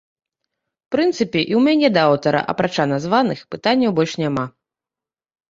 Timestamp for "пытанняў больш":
3.53-4.19